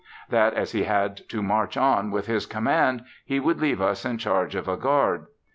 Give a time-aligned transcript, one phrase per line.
[0.29, 4.17] That as he had to march on with his command he would leave us in
[4.17, 5.27] charge of a guard.